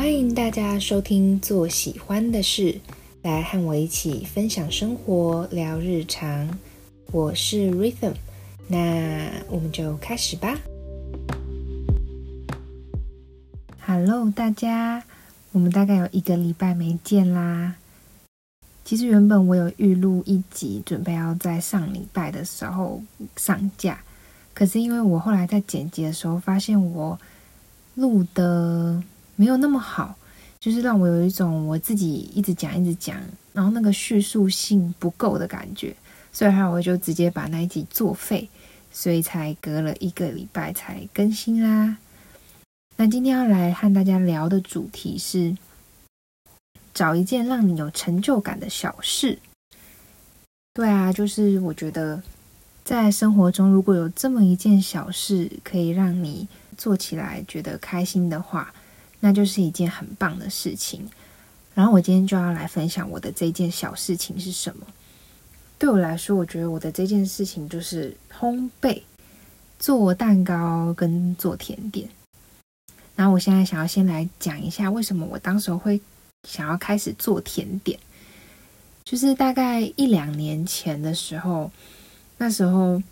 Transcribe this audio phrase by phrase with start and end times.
[0.00, 2.72] 欢迎大家收听《做喜欢的事》，
[3.20, 6.58] 来和我一起分享生活、聊日常。
[7.12, 8.14] 我是 Rhythm，
[8.66, 10.58] 那我们就开始吧。
[13.84, 15.04] Hello，大家，
[15.52, 17.76] 我们大概有一个礼拜没见啦。
[18.82, 23.02] 其实原本我有预录一集，准备要在上礼拜的时候
[23.36, 24.02] 上架，
[24.54, 27.18] 可是因为我后来在剪辑的时候发现我
[27.96, 29.02] 录的。
[29.40, 30.14] 没有那么好，
[30.58, 33.16] 就是让我有一种我自己一直讲一直讲，
[33.54, 35.96] 然后那个叙述性不够的感觉，
[36.30, 38.46] 所以后我就直接把那一集作废，
[38.92, 41.96] 所以才隔了一个礼拜才更新啦。
[42.98, 45.56] 那今天要来和大家聊的主题是
[46.92, 49.38] 找一件让你有成就感的小事。
[50.74, 52.22] 对啊，就是我觉得
[52.84, 56.46] 在生活中如果有这么一件小事可以让你
[56.76, 58.70] 做起来觉得开心的话。
[59.20, 61.06] 那就是一件很棒的事情，
[61.74, 64.86] 然后我今天就要来分享我的这件小事情是什么。
[65.78, 69.02] 对我来说，我觉得我的这件事情就是烘焙、
[69.78, 72.08] 做蛋糕跟做甜点。
[73.14, 76.00] 然后我现在想要先来讲一下，为什么我当时会
[76.48, 77.98] 想要开始做甜点。
[79.04, 81.70] 就是大概一两年前的时候，
[82.38, 83.02] 那时候。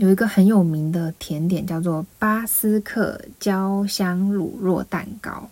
[0.00, 5.46] 有一个很有名的甜点叫做巴斯克焦香乳酪蛋糕，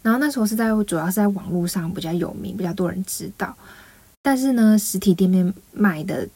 [0.00, 3.54] 然后那时候是在主要是在网络上比较有名，比较多人知道，
[4.22, 6.26] 但是呢，实体店面卖的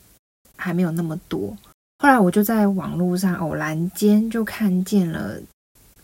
[0.55, 1.57] 还没有那么多。
[2.01, 5.39] 后来我就在网络上偶然间就看见了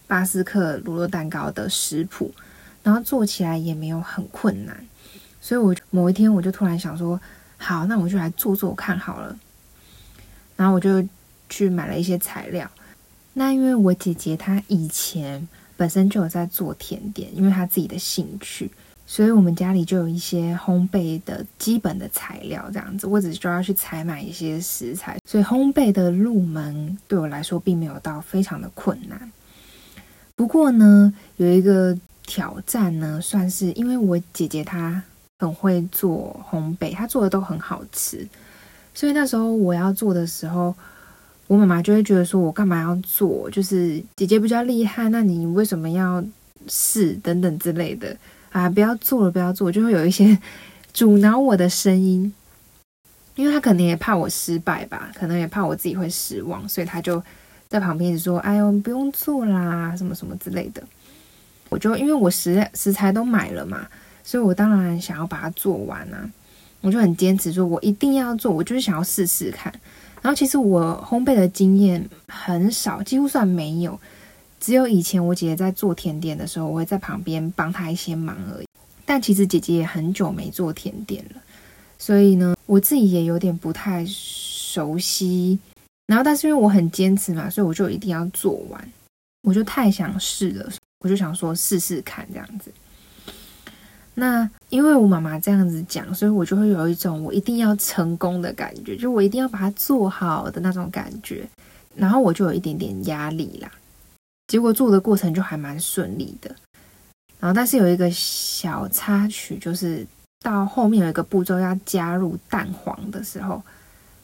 [0.06, 2.32] 巴斯克乳酪蛋糕的食谱，
[2.82, 4.74] 然后做起来也没有很困难，
[5.38, 7.20] 所以我某一天我就突然想说，
[7.58, 9.36] 好，那我就来做做看好了。
[10.60, 11.02] 然后我就
[11.48, 12.70] 去买了一些材料。
[13.32, 18.70] 那因为我姐姐她以前本身就有在做甜点，因为她自己的兴趣，
[19.06, 29.32] 所以我们家里就有一些烘焙的基本的材料，这样子，我只需要去采买一些食材，所以烘焙的入门对我来说并没有到非常的困难。
[30.36, 35.02] 不过呢，有一个挑战呢，算是因为我姐姐她
[35.38, 38.28] 很会做烘焙，她做的都很好吃。
[39.00, 40.74] 所以那时候我要做的时候，
[41.46, 43.48] 我妈妈就会觉得说：“我干嘛要做？
[43.50, 46.22] 就是姐姐比较厉害，那你为什么要
[46.68, 48.14] 试等等之类的
[48.52, 48.68] 啊？
[48.68, 50.38] 不要做了，不要做，就会有一些
[50.92, 52.30] 阻挠我的声音。
[53.36, 57.22] 因为他可能也怕我失败吧，可能也怕我自己会失望，所以他就
[57.70, 60.82] 在旁边说：‘哎呦，不用做啦，什么什么之类的。’
[61.70, 63.86] 我就因为我食食材都买了嘛，
[64.22, 66.28] 所以我当然想要把它做完啊。
[66.80, 69.72] 我就很坚持，说我一定要做，我就是想要试试看。
[70.22, 73.98] 然后其实我烘焙的经验很少，几乎算没有，
[74.58, 78.66] 只有以前我姐姐在做甜点的时候，我会在旁边帮她一些忙而已。
[79.06, 81.40] 但其实姐姐也很久没做甜点了，
[81.98, 85.58] 所以呢，我自己也有点不太熟悉。
[86.06, 88.92] 然后，但是因为我很坚持嘛，所以我就一定要做完。
[89.42, 90.70] 我就太想试了，
[91.00, 92.70] 我就想说试试看这样子。
[94.20, 101.48] 那因为我妈妈这样子讲，所以我就会有一种我一定要成功的感觉，就我一定要把它做好的那种感觉，
[101.96, 103.70] 然后我就有一点点压力啦。
[104.48, 106.54] 结果做的过程就还蛮顺利的，
[107.38, 110.06] 然后但是有一个小插曲，就是
[110.44, 113.62] 到后面有一个步骤要加入蛋黄的时候，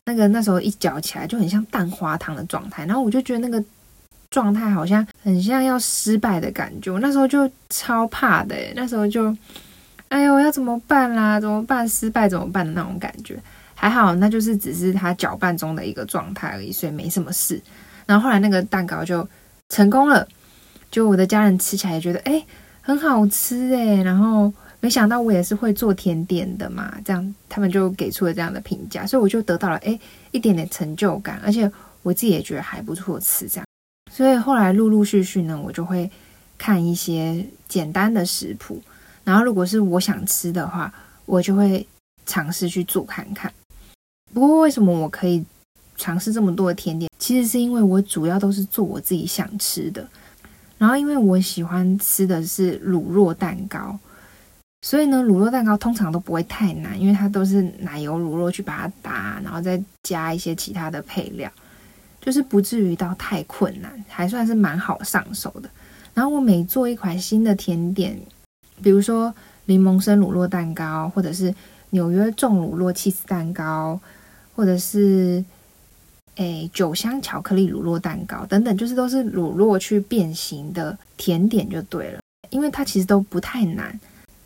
[0.05, 3.65] 那个那时候一搅起来就很像蛋花汤的状态，然后我就觉得那个
[4.29, 9.35] 状态好像很像要失败的感觉，我那时候就超怕的，那时候就。
[10.09, 11.41] 哎呦，要怎么办啦？
[11.41, 11.89] 怎么办？
[11.89, 13.37] 失败怎么办的那种感觉？
[13.75, 17.61] 还好，那就是只是它搅拌中的一个状态而已，所以没什么事。
[18.07, 19.29] 然后后来那个蛋糕就
[19.69, 20.27] 成功了，
[20.91, 22.43] 就我的家人吃起来也觉得哎
[22.81, 24.03] 很好吃哎。
[24.03, 24.51] 然后
[24.81, 29.99] 没想到我也是会做甜点的嘛，这样他们就给出了这样的评价，所以我就得到了哎
[30.31, 31.71] 一点点成就感，而且
[32.03, 33.67] 我自己也觉得还不错吃这样。
[34.11, 36.11] 所以后来陆陆续续呢，我就会
[36.57, 38.81] 看一些简单的食谱。
[39.27, 40.95] 然后，如果是我想吃的话，
[41.25, 41.85] 我就会
[42.27, 43.53] 尝试去做看看。
[44.33, 45.45] 不过，为什么我可以
[45.97, 47.11] 尝试这么多的甜点？
[47.19, 50.09] 其实是因为我主要都是做我自己想吃的。
[50.79, 53.99] 然后，因为我喜欢吃的是乳酪蛋糕，
[54.83, 61.51] 所以呢，乳酪蛋糕通常都不会太难，因为它都是奶油乳酪去把它打，然后再加一些其他的配料，
[62.21, 65.69] 就是不至于到太困难，还算是蛮好上手的。
[66.15, 68.17] 然后，我每做一款新的甜点。
[68.83, 69.35] 比如说
[69.67, 71.55] 柠檬生乳酪蛋糕，或者是
[71.91, 73.99] 纽约重乳酪起司蛋糕，
[74.55, 75.45] 或者是
[76.37, 82.21] 诶酒香巧克力乳酪蛋糕等等，就是都是乳酪去变形的甜点就对了。
[82.51, 83.99] 因为它其实都不太难，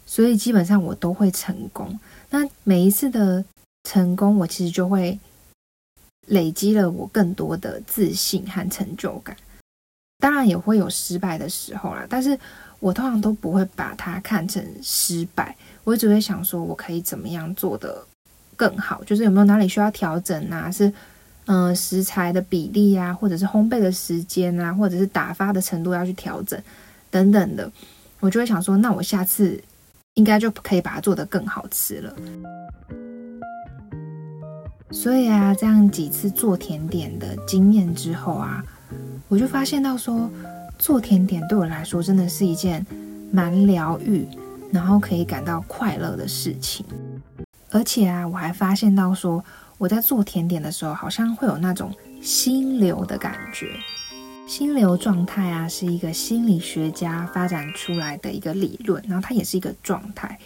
[0.06, 1.98] 所以基本上我都会成功。
[2.30, 3.44] 那每一次的
[3.84, 5.18] 成功，我其实就会
[6.28, 9.36] 累积了我更多的自信和成就感。
[10.20, 12.38] 当然也会有失败的时候啦，但是
[12.78, 18.04] 我通常都不会把它看成失败，我只会想说我可以怎么样做的
[18.54, 20.70] 更好，就是有没有哪里需要调整啊？
[20.70, 20.92] 是
[21.46, 26.62] 嗯食材的比例啊，或者是烘焙的时间啊，或者是打发的程度要去调整
[27.10, 27.72] 等等的，
[28.20, 29.58] 我就会想说，那我下次
[30.14, 32.14] 应该就可以把它做得更好吃了。
[34.92, 38.62] 所以啊，这样几次做甜点的经验之后啊。
[39.30, 40.28] 我就发现到说，
[40.76, 42.84] 做甜点对我来说真的是一件
[43.30, 44.26] 蛮疗愈，
[44.72, 46.84] 然后可以感到快乐的事情。
[47.70, 49.42] 而且啊，我还发现到说，
[49.78, 53.68] 我在做甜点的时候，好像会有那种心流的感觉。
[54.48, 60.36] 心流状态啊，是一个心理学家发展出来的一个理论，然后它也是一个状态。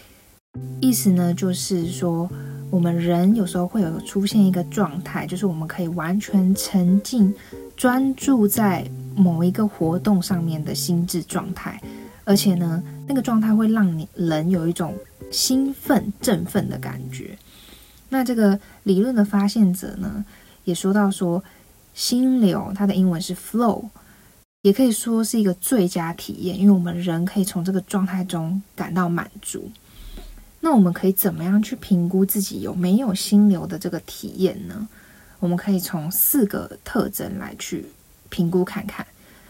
[0.82, 2.28] 意思呢，就是说，
[2.70, 7.34] 我们人有时候会有出现一个状态，就是我们可以完全沉浸。
[7.76, 11.80] 专注在某一个活动上面的心智状态，
[12.24, 14.94] 而且呢，那个状态会让你人有一种
[15.30, 17.36] 兴奋、振奋的感觉。
[18.08, 20.24] 那这个理论的发现者呢，
[20.64, 21.42] 也说到说，
[21.94, 23.84] 心流它的英文是 flow，
[24.62, 29.70] 也可以说是一个最佳体验，因为我们人可以从这个状态中感到满足。
[30.60, 34.88] 那我们可以怎么样去评估自己有没有心流的这个体验呢？
[35.44, 37.84] 我们可以从四个特征来去
[38.30, 39.06] 评估看看。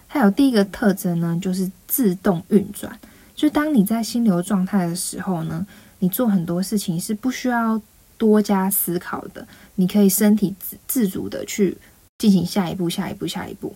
[0.09, 2.99] 它有第一个特征呢，就是自动运转。
[3.37, 5.65] 就当你在心流状态的时候呢，
[6.01, 7.81] 你做很多事情是不需要
[8.19, 9.47] 多加思考的，
[9.77, 11.79] 你可以身体自自主的去
[12.19, 13.73] 进行下一步、下一步、下一步。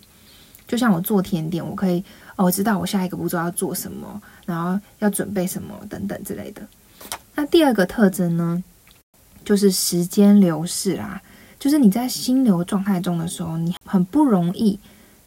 [0.66, 2.02] 就像我做甜点，我可以
[2.34, 6.62] 哦，我知道我下一个步骤要做什么，然后要准备什么等等之类的。
[7.36, 8.64] 那第二个特征呢，
[9.44, 11.22] 就是时间流逝啦。
[11.58, 14.78] 就是你在心流状态中的时候，你很不容易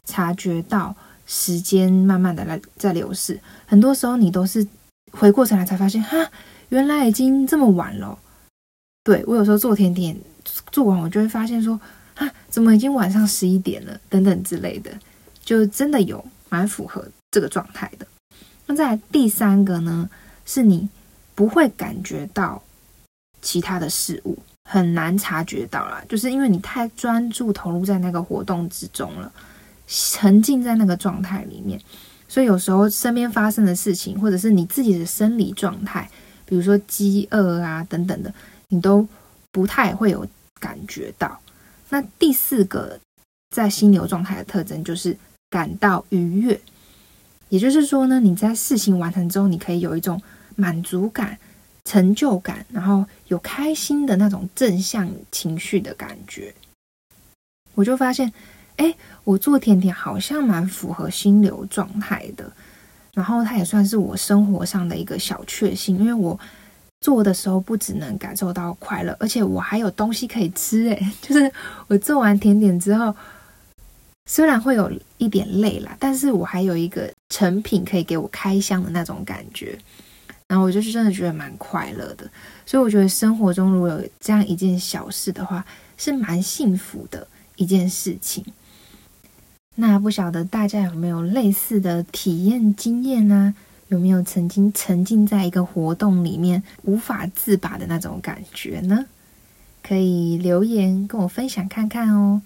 [0.04, 0.94] 察觉到
[1.26, 3.38] 时间慢慢的来在流逝。
[3.66, 4.66] 很多时候你都是
[5.12, 6.30] 回过神来才发现，哈，
[6.70, 8.18] 原来已经这么晚了。
[9.04, 10.16] 对我有时候做甜点
[10.70, 11.78] 做完，我就会发现说，
[12.14, 14.90] 啊，怎么已经晚上十一点了，等等之类的，
[15.44, 18.06] 就真的有蛮符合这个状态的。
[18.66, 20.08] 那在第三个呢，
[20.46, 20.88] 是你
[21.34, 22.62] 不会感觉到
[23.40, 24.38] 其他的事物。
[24.64, 29.30] 很难察觉到啦，就是因为你太专注投入在那个活动之中了，
[29.86, 31.78] 沉浸在那个状态里面，
[32.26, 36.08] 所以有时候身边发生的事情，或者是你自己的生理状态，
[36.46, 38.32] 比如说饥饿啊等等的，
[38.68, 39.06] 你都
[39.50, 40.26] 不太会有
[40.58, 41.38] 感觉到。
[41.90, 42.98] 那第四个
[43.54, 45.14] 在心流状态的特征就是
[45.50, 46.58] 感到愉悦，
[47.50, 50.22] 也就是说呢，你在事情完成之后，你可以有一种
[50.56, 51.36] 满足感。
[51.84, 56.54] 成就感，然后有开心的那种正向情绪的感觉，
[57.74, 58.32] 我就发现，
[58.76, 58.94] 哎，
[59.24, 62.50] 我做甜点好像蛮符合心流状态的，
[63.14, 66.38] 然后它也算是我生活上的一个小确幸，因为我
[67.00, 71.50] 做的时候不只能感受到快乐，而且我还有东西可以吃，哎， 就是
[71.88, 73.14] 我做完甜点之后，
[74.30, 79.76] 虽然会有一点累啦，但是我还有一个成品可以给我开箱的那种感觉。
[80.52, 82.30] 然后我就是真的觉得蛮快乐的，
[82.66, 85.64] 所以我觉得生活中如果有这样一件小事的话，
[85.96, 88.44] 是蛮幸福的一件事情。
[89.76, 93.54] 那不晓得大家有没有类似的体验经验呢？
[93.88, 99.06] 有没有曾经沉浸在一个活动里面无法自拔的那种感觉呢？
[99.82, 102.42] 可以留言跟我分享看看哦。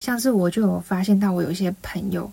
[0.00, 2.30] 像是我就有发现到，我有一些朋友，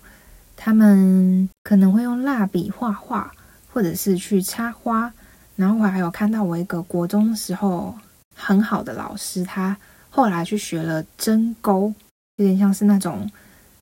[0.56, 3.32] 他们可能会用蜡笔画画。
[3.76, 5.12] 或者是去插花，
[5.54, 7.94] 然后我还有看到我一个国中时候
[8.34, 9.76] 很好的老师，他
[10.08, 11.92] 后来去学了针钩，
[12.36, 13.30] 有点像是那种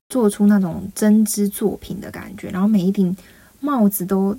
[0.09, 3.15] 做出那种针织作品的感觉，然后每一顶
[3.61, 4.37] 帽子都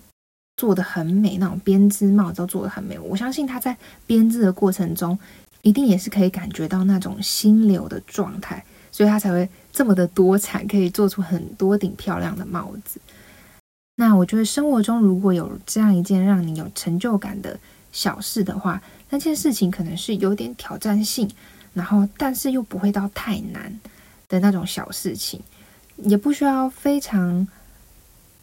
[0.59, 2.99] 做的很美，那种编织帽子都做的很美。
[2.99, 3.75] 我相信他在
[4.07, 5.19] 编织的过程中，
[5.63, 13.01] 一定也是可以感觉到那种心流的状态，所以他才会这么的多产，可以做出很多顶漂亮的帽子。
[13.99, 17.59] 那我觉得生活中如果有这样一件让你有成就感的
[17.93, 21.29] 小事的话，那件事情可能是有点挑战性，
[21.73, 23.81] 然后但是又不会到太难
[24.29, 25.41] 的那种小事情，
[25.97, 27.49] 也不需要非常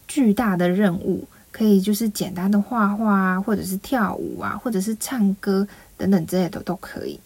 [0.07, 7.19] 巨大的任务，可以就是简单的画画啊，或者是跳舞啊，或者是唱歌等等之类的都可以。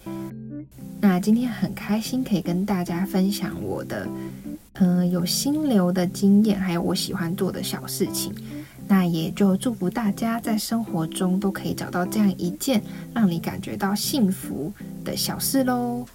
[1.00, 4.06] 那今天很开心可以跟大家分享我的。
[4.80, 8.34] 嗯，有心流的经验，还有我喜欢做的小事情。
[8.88, 12.82] 那也就祝福大家在生活中都可以找到这样一件
[13.14, 14.72] 让你感觉到幸福
[15.04, 16.06] 的小事喽。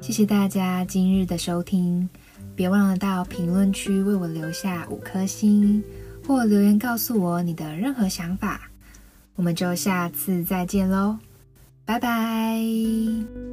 [0.00, 2.08] 谢谢大家今日的收听，
[2.56, 5.82] 别忘了到评论区为我留下五颗星，
[6.26, 8.60] 或留言告诉我你的任何想法。
[9.36, 11.16] 我们就下次再见喽，
[11.86, 13.43] 拜拜。